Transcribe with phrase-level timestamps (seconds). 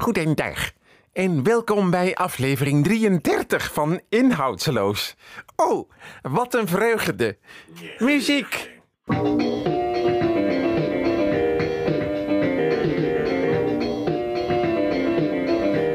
[0.00, 0.70] Goedendag
[1.12, 5.14] en welkom bij aflevering 33 van Inhoudsloos.
[5.56, 5.90] Oh,
[6.22, 7.38] wat een vreugde.
[7.98, 8.70] Muziek.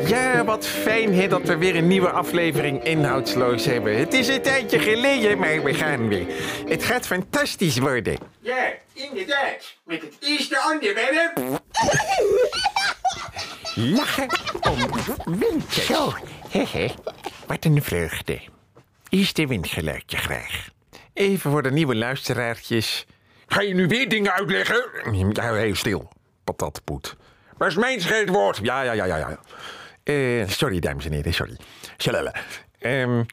[0.08, 3.98] Ja, wat fijn hè, dat we weer een nieuwe aflevering Inhoudsloos hebben.
[3.98, 6.26] Het is een tijdje geleden, maar we gaan weer.
[6.68, 8.18] Het gaat fantastisch worden.
[8.40, 9.78] Ja, inderdaad.
[9.86, 11.62] Met het eerste onderwerp.
[13.76, 14.28] Lachen
[14.62, 14.78] om
[15.40, 15.86] windjes.
[15.86, 16.14] Zo,
[16.50, 16.92] hehe.
[17.48, 18.42] Wat een vreugde.
[19.10, 20.70] Eerste windgeluidje graag.
[21.14, 23.06] Even voor de nieuwe luisteraartjes.
[23.48, 24.86] Ga je nu weer dingen uitleggen?
[25.34, 26.10] Ja, heel stil.
[26.44, 27.16] Patatpoet.
[27.58, 28.60] Dat is mijn scheetwoord.
[28.62, 29.40] Ja, ja, ja, ja, ja.
[30.04, 31.58] Eh, sorry, dames en heren, sorry.
[31.98, 32.34] Shalala.
[32.80, 33.24] Ehm,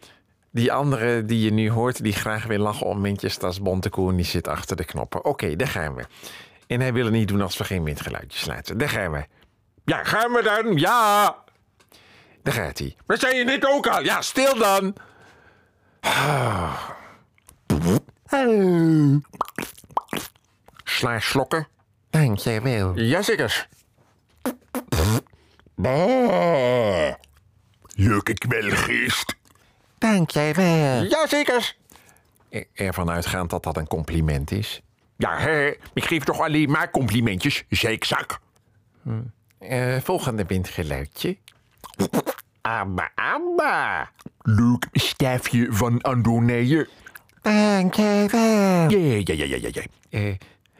[0.50, 4.16] die andere die je nu hoort, die graag wil lachen om windjes, dat is Bontekoen,
[4.16, 5.24] die zit achter de knoppen.
[5.24, 6.05] Oké, daar gaan we.
[6.66, 8.78] En hij wil het niet doen als we geen windgeluidjes laten.
[8.78, 9.24] Daar gaan we.
[9.84, 10.77] Ja, gaan we dan?
[10.77, 11.36] Ja.
[12.42, 12.96] Daar gaat hij.
[13.06, 14.02] Dat zei je net ook al.
[14.02, 14.94] Ja, stil dan.
[20.84, 21.66] Sla slokken.
[22.10, 22.98] Dankjewel.
[22.98, 23.69] Jazeker.
[27.94, 29.36] Leuke kwelgeest.
[29.98, 31.03] Dankjewel.
[31.05, 31.77] Jazeker.
[32.50, 34.80] Er- Ervan uitgaand dat dat een compliment is.
[35.16, 35.66] Ja, hè.
[35.94, 38.38] Ik geef toch alleen maar complimentjes, zeikzak.
[39.62, 41.36] Eh, volgende windgeluidje.
[42.60, 44.10] Abba, abba.
[44.42, 46.88] Leuk staafje van Andonije.
[47.42, 48.88] Dankjewel.
[48.91, 49.82] Ja, ja, ja, ja, ja, ja.
[50.10, 50.34] Eh,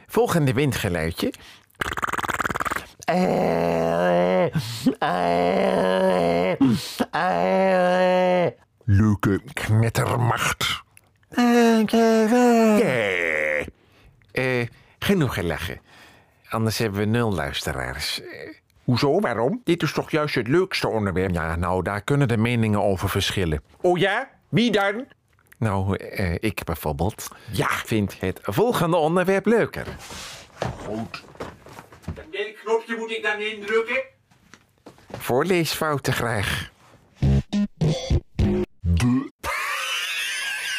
[0.07, 1.33] volgende windgeluidje.
[8.85, 10.83] Leuke Knettermacht.
[11.29, 12.77] Dankjewel.
[12.77, 13.65] Ja.
[14.33, 14.67] Eh,
[14.99, 15.81] genoeg gelachen.
[16.49, 18.21] Anders hebben we nul luisteraars.
[18.85, 19.61] Hoezo, waarom?
[19.65, 21.31] Dit is toch juist het leukste onderwerp?
[21.35, 23.63] ja, nou, daar kunnen de meningen over verschillen.
[23.81, 24.31] Oh ja?
[24.49, 25.05] Wie dan?
[25.59, 27.69] Nou, eh, ik bijvoorbeeld Ja.
[27.69, 29.87] vind het volgende onderwerp leuker.
[30.87, 31.23] Goed.
[32.31, 34.03] Welk knopje moet ik dan indrukken?
[35.11, 36.71] Voorleesfouten graag.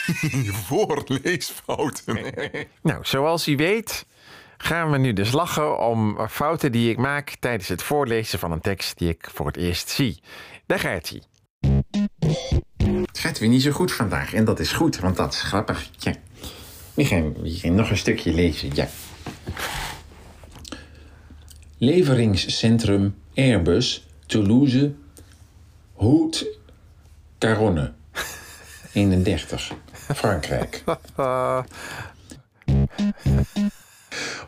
[0.68, 2.18] Voorleesfouten.
[2.82, 4.06] Nou, zoals u weet
[4.64, 8.62] gaan we nu dus lachen om fouten die ik maak tijdens het voorlezen van een
[8.62, 10.20] tekst die ik voor het eerst zie.
[10.66, 11.22] Daar gaat hij.
[13.06, 15.90] Het gaat weer niet zo goed vandaag en dat is goed, want dat is grappig.
[15.98, 16.14] Ja.
[16.94, 18.88] We gaan, we nog een stukje lezen, ja.
[21.78, 24.94] Leveringscentrum Airbus Toulouse
[25.96, 26.46] Hout
[27.40, 27.94] Caronne
[28.94, 29.72] 31
[30.16, 30.84] Frankrijk.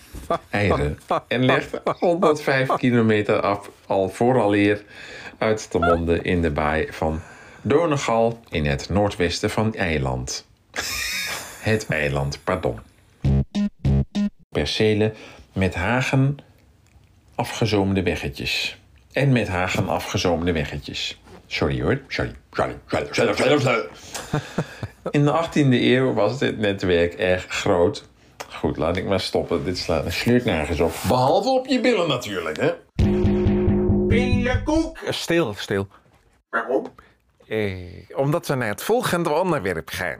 [0.50, 4.84] Eieren, en legt 105 kilometer af al vooraleer
[5.38, 7.22] uit te monden in de baai van
[7.62, 10.48] Donegal in het noordwesten van eiland.
[11.60, 12.80] Het eiland, pardon.
[14.50, 15.14] Percelen
[15.54, 16.38] met hagen
[17.36, 18.82] afgezoomde weggetjes.
[19.12, 21.22] En met hagen afgezoomde weggetjes.
[21.48, 22.76] Sorry hoor, sorry, sorry,
[23.12, 23.88] sorry, sorry.
[25.10, 28.08] In de 18e eeuw was dit netwerk erg groot.
[28.50, 29.64] Goed, laat ik maar stoppen.
[29.64, 30.94] Dit slaat nergens op.
[31.08, 32.72] Behalve op je billen natuurlijk, hè?
[34.08, 34.98] een koek.
[35.10, 35.88] Stil, stil.
[36.50, 36.94] Waarom?
[37.48, 37.74] Eh,
[38.16, 40.20] omdat we naar het volgende onderwerp gaan.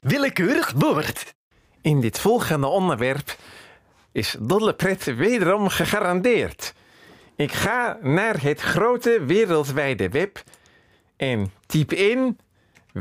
[0.00, 1.34] Willekeurig woord.
[1.80, 3.36] In dit volgende onderwerp
[4.12, 6.74] is dolle pret wederom gegarandeerd.
[7.36, 10.42] Ik ga naar het grote wereldwijde web
[11.16, 12.38] en typ in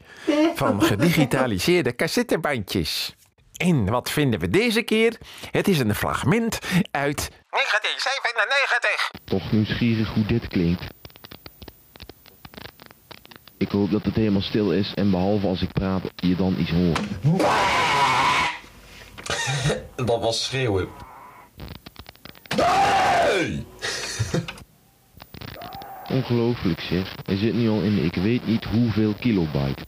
[0.55, 3.15] Van gedigitaliseerde cassettebandjes.
[3.57, 5.19] En wat vinden we deze keer?
[5.51, 6.59] Het is een fragment
[6.91, 9.11] uit 1997.
[9.25, 10.85] Toch nieuwsgierig hoe dit klinkt.
[13.59, 16.71] Ik hoop dat het helemaal stil is en behalve als ik praat je dan iets
[16.71, 17.01] hoort.
[19.95, 20.89] Dat was schreeuwen.
[26.17, 27.15] Ongelooflijk zeg.
[27.25, 29.87] Hij zit nu al in ik weet niet hoeveel kilobyte.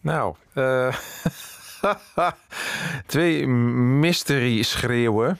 [0.00, 0.96] Nou, eh
[3.06, 5.38] twee mystery schreeuwen.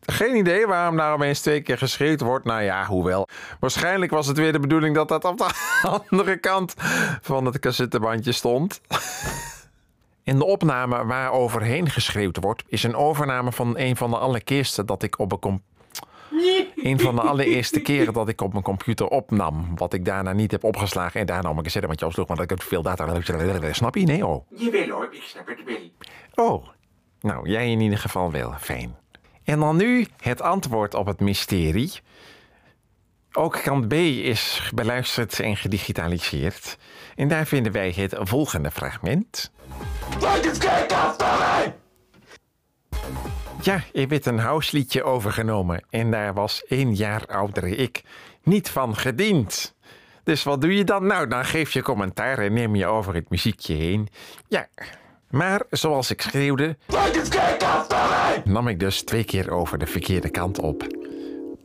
[0.00, 2.44] Geen idee waarom daar opeens twee keer geschreeuwd wordt.
[2.44, 3.28] Nou ja, hoewel.
[3.60, 5.50] Waarschijnlijk was het weer de bedoeling dat dat op de
[6.10, 6.74] andere kant
[7.22, 8.80] van het cassettebandje stond.
[10.22, 14.84] In de opname waar overheen geschreeuwd wordt, is een overname van een van de allereerste
[14.84, 15.38] dat ik op een
[16.88, 19.76] een van de allereerste keren dat ik op mijn computer opnam.
[19.76, 22.62] Wat ik daarna niet heb opgeslagen en daarna op mijn cassettebandje opsloeg, want ik heb
[22.62, 23.20] veel data.
[23.72, 24.04] Snap je?
[24.04, 24.50] Nee, oh.
[24.54, 25.90] Jawel hoor, ik snap het wel.
[26.46, 26.68] Oh,
[27.20, 28.52] nou, jij in ieder geval wel.
[28.60, 28.96] Fijn.
[29.44, 31.92] En dan nu het antwoord op het mysterie.
[33.32, 36.78] Ook kant B is beluisterd en gedigitaliseerd.
[37.16, 39.52] En daar vinden wij het volgende fragment.
[43.62, 48.02] Ja, er werd een huisliedje overgenomen en daar was één jaar oudere ik
[48.42, 49.74] niet van gediend.
[50.24, 51.06] Dus wat doe je dan?
[51.06, 54.08] Nou, dan geef je commentaar en neem je over het muziekje heen.
[54.48, 54.66] Ja,
[55.30, 56.76] maar zoals ik schreeuwde,
[58.44, 60.86] nam ik dus twee keer over de verkeerde kant op.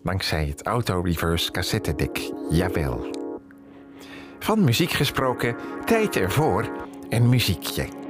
[0.04, 3.08] Dankzij het auto-reverse cassettedek, jawel.
[4.40, 5.56] Van muziek gesproken,
[5.86, 6.72] tijd ervoor
[7.10, 8.03] een muziekje.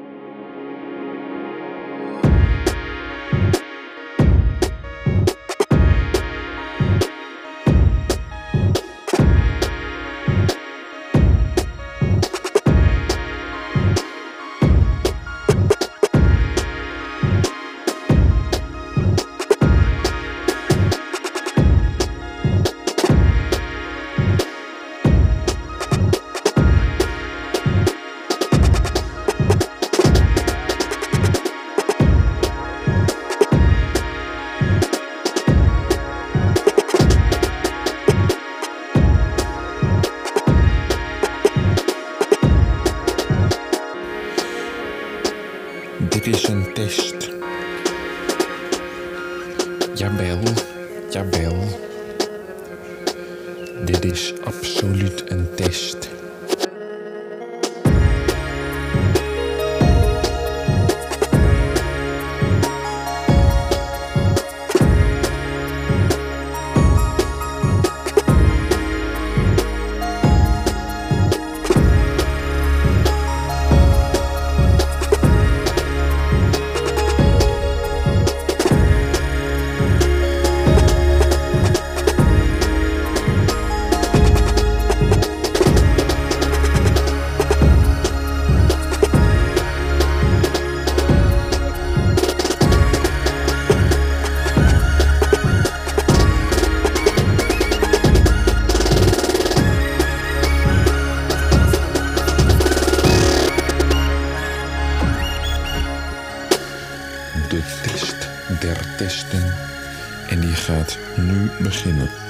[110.29, 112.22] En die gaat nu beginnen.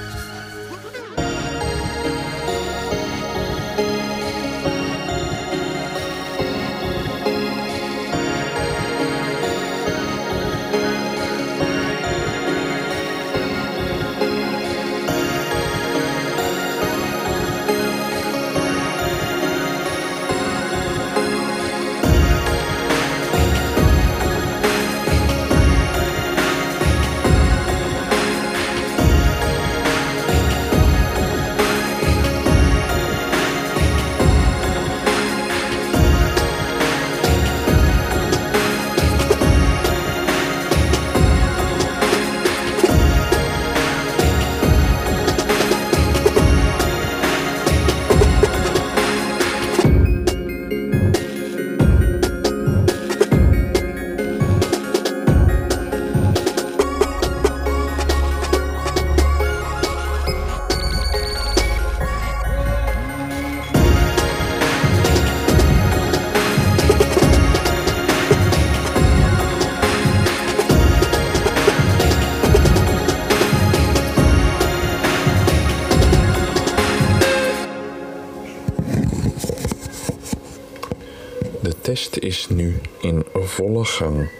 [81.94, 84.30] Test is nu in volle gang.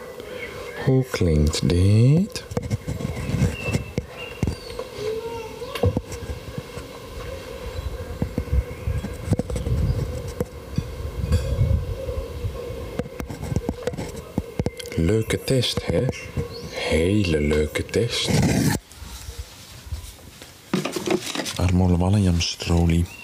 [0.84, 2.44] Hoe klinkt dit?
[14.96, 16.04] Leuke test, hè?
[16.70, 18.30] Hele leuke test.
[21.56, 23.24] Armolle Jamstrolie.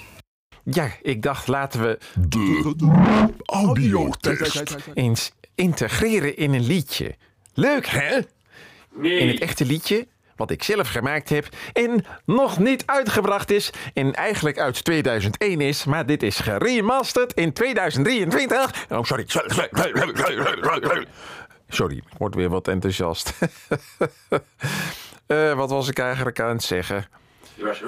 [0.63, 1.97] Ja, ik dacht laten we
[3.45, 4.75] Audiotest.
[4.93, 7.15] eens integreren in een liedje.
[7.53, 8.19] Leuk, hè?
[9.01, 14.13] In het echte liedje, wat ik zelf gemaakt heb en nog niet uitgebracht is en
[14.13, 18.85] eigenlijk uit 2001 is, maar dit is geremasterd in 2023.
[18.89, 19.25] Oh, sorry.
[21.67, 23.33] Sorry, ik word weer wat enthousiast.
[25.27, 27.05] Eh, wat was ik eigenlijk aan het zeggen?
[27.55, 27.79] Je was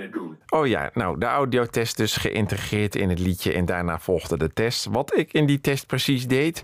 [0.00, 0.38] aan het doen.
[0.48, 4.84] Oh ja, nou, de audiotest dus geïntegreerd in het liedje en daarna volgde de test.
[4.84, 6.62] Wat ik in die test precies deed?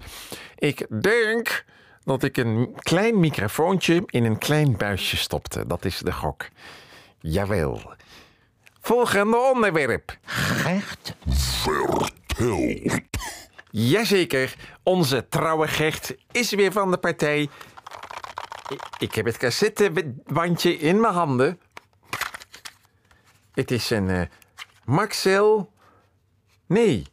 [0.59, 1.65] Ik denk
[2.05, 5.67] dat ik een klein microfoontje in een klein buisje stopte.
[5.67, 6.49] Dat is de gok.
[7.19, 7.95] Jawel.
[8.81, 10.17] Volgende onderwerp.
[10.25, 11.17] Gert.
[11.29, 13.01] Vertel.
[13.71, 17.49] Jazeker, onze trouwe Gert is weer van de partij.
[18.99, 21.61] Ik heb het cassettebandje in mijn handen.
[23.57, 24.23] Het is een eh,
[24.85, 25.67] Maxell.
[26.67, 27.07] Nee,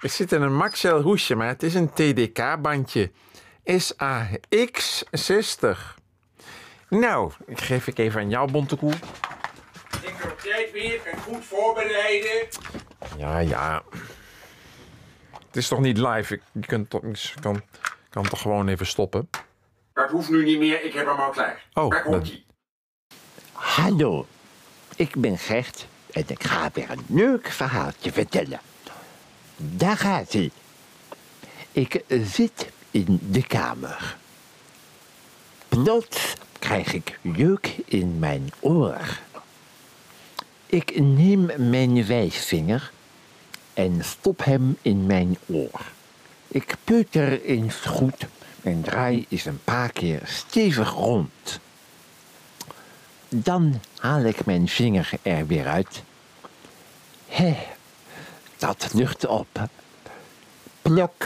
[0.00, 3.10] er zit in een Maxell hoesje, maar het is een TDK-bandje.
[3.70, 5.78] SAX60.
[6.88, 8.92] Nou, ik geef ik even aan jou, Bontekoe.
[8.92, 9.00] Ik
[10.16, 12.48] heb op tijd weer en goed voorbereiden.
[13.16, 13.82] Ja, ja.
[15.46, 16.34] Het is toch niet live?
[16.34, 17.62] Ik je kunt toch, ik kan,
[18.10, 19.30] kan toch gewoon even stoppen?
[19.92, 21.66] Dat hoeft nu niet meer, ik heb hem al klaar.
[21.72, 22.44] Oh, Daar komt dat- hij.
[23.52, 24.26] Hallo,
[24.98, 28.60] ik ben Gert en ik ga weer een leuk verhaaltje vertellen.
[29.56, 30.50] Daar gaat hij.
[31.72, 32.02] Ik
[32.32, 34.16] zit in de kamer.
[35.68, 39.18] Plots krijg ik jeuk in mijn oor.
[40.66, 42.90] Ik neem mijn wijsvinger
[43.74, 45.80] en stop hem in mijn oor.
[46.48, 48.26] Ik peuter eens goed
[48.62, 51.60] en draai eens een paar keer stevig rond.
[53.28, 56.02] Dan haal ik mijn vinger er weer uit.
[57.26, 57.56] Hé,
[58.56, 59.68] dat lucht op.
[60.82, 61.24] Plok.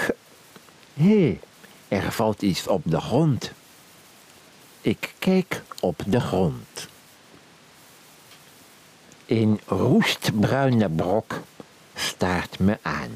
[0.95, 1.41] Hé,
[1.89, 3.53] er valt iets op de grond.
[4.81, 6.89] Ik kijk op de grond.
[9.27, 11.41] Een roestbruine brok
[11.95, 13.11] staart me aan.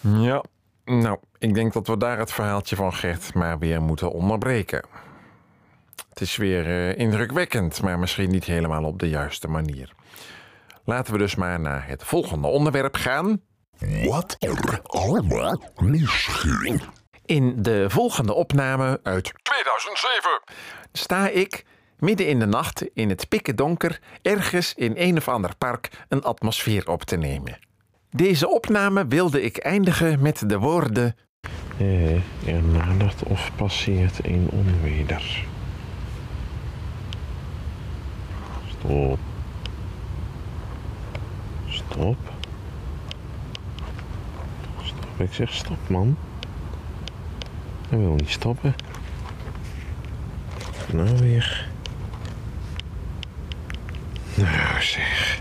[0.00, 0.42] Ja,
[0.84, 4.82] nou, ik denk dat we daar het verhaaltje van Gert maar weer moeten onderbreken.
[6.14, 9.92] Het is weer eh, indrukwekkend, maar misschien niet helemaal op de juiste manier.
[10.84, 13.40] Laten we dus maar naar het volgende onderwerp gaan.
[14.04, 16.82] Wat er allemaal misging.
[17.24, 20.42] In de volgende opname uit 2007
[20.92, 21.64] sta ik
[21.98, 26.22] midden in de nacht in het pikken donker ergens in een of ander park een
[26.22, 27.58] atmosfeer op te nemen.
[28.10, 31.16] Deze opname wilde ik eindigen met de woorden.
[31.78, 32.14] Eh,
[32.48, 35.52] er nadert of passeert een onweder.
[38.84, 39.18] Stop.
[41.68, 42.16] Stop.
[45.16, 46.16] Ik zeg stop, man.
[47.88, 48.74] Hij wil niet stoppen.
[50.92, 51.68] Nou weer.
[54.80, 55.40] zeg.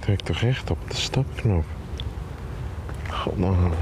[0.00, 1.64] Druk toch echt op de stopknop.
[3.10, 3.72] God, nou.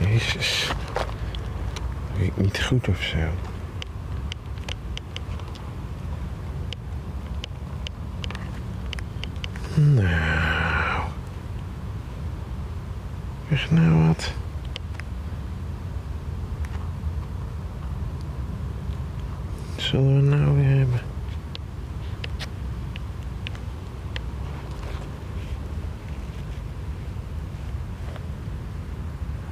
[0.00, 0.70] Jezus.
[2.18, 3.16] Ik niet goed of zo.
[9.74, 11.02] Nou.
[13.48, 14.32] Zeg nou wat.
[19.76, 21.00] Zullen we nou weer hebben?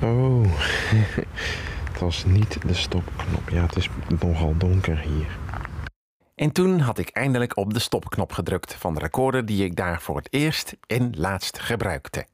[0.01, 0.47] Oh,
[1.95, 3.49] het was niet de stopknop.
[3.49, 3.89] Ja, het is
[4.21, 5.39] nogal donker hier.
[6.35, 10.01] En toen had ik eindelijk op de stopknop gedrukt van de recorder die ik daar
[10.01, 12.27] voor het eerst en laatst gebruikte.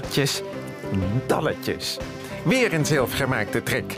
[0.00, 0.42] Dalletjes,
[1.26, 1.98] dalletjes.
[2.44, 3.94] Weer een zelfgemaakte trek.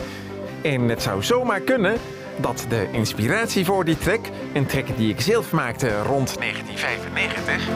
[0.63, 1.99] En het zou zomaar kunnen
[2.41, 7.69] dat de inspiratie voor die trek, een trek die ik zelf maakte rond 1995,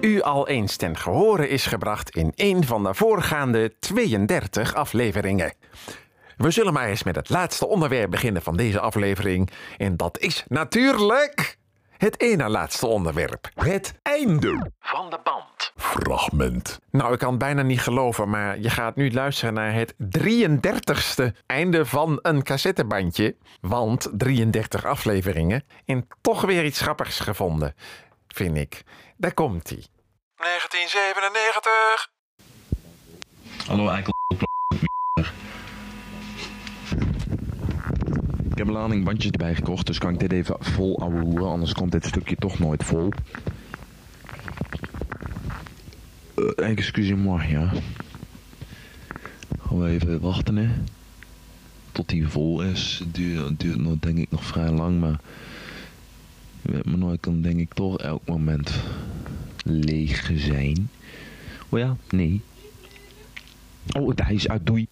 [0.00, 5.52] u al eens ten gehore is gebracht in een van de voorgaande 32 afleveringen.
[6.36, 9.50] We zullen maar eens met het laatste onderwerp beginnen van deze aflevering.
[9.76, 11.56] En dat is natuurlijk
[12.04, 13.50] het ene laatste onderwerp.
[13.54, 15.72] Het einde van de band.
[15.76, 16.80] Fragment.
[16.90, 21.24] Nou, ik kan het bijna niet geloven, maar je gaat nu luisteren naar het 33ste
[21.46, 23.36] einde van een cassettebandje.
[23.60, 25.64] Want 33 afleveringen.
[25.84, 27.74] En toch weer iets grappigs gevonden,
[28.28, 28.82] vind ik.
[29.16, 29.86] Daar komt ie.
[30.36, 32.08] 1997.
[33.66, 34.12] Hallo eikel.
[38.54, 41.72] Ik heb een lading bandjes erbij gekocht, dus kan ik dit even vol ouwehoeren, anders
[41.72, 43.08] komt dit stukje toch nooit vol.
[46.36, 47.72] Uh, Excusez-moi, ja.
[49.60, 50.68] Gaan we even wachten, hè.
[51.92, 53.02] Tot die vol is.
[53.12, 55.20] Duurt, duurt nog, denk ik nog vrij lang, maar...
[56.62, 58.70] Je weet maar nooit, kan denk ik toch elk moment
[59.64, 60.88] leeg zijn.
[61.68, 62.40] Oh ja, nee.
[63.98, 64.86] Oh, hij is uit, doei.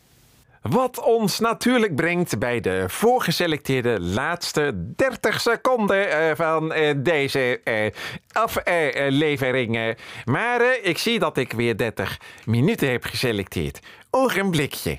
[0.62, 7.90] Wat ons natuurlijk brengt bij de voorgeselecteerde laatste 30 seconden eh, van eh, deze eh,
[8.32, 9.96] afleveringen.
[10.24, 13.80] Maar ik zie dat ik weer 30 minuten heb geselecteerd.
[14.10, 14.98] Ogenblikje.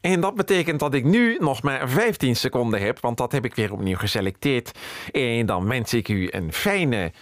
[0.00, 3.54] En dat betekent dat ik nu nog maar 15 seconden heb, want dat heb ik
[3.54, 4.78] weer opnieuw geselecteerd.
[5.12, 7.12] En dan wens ik u een fijne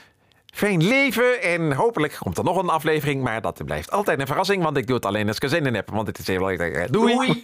[0.52, 3.22] Fijn leven en hopelijk komt er nog een aflevering.
[3.22, 5.66] Maar dat blijft altijd een verrassing, want ik doe het alleen als ik er zin
[5.66, 5.90] in heb.
[5.90, 6.56] Want het is heel.
[6.90, 7.42] Doei!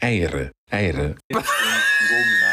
[0.00, 0.50] Eieren.
[0.70, 1.16] Eieren.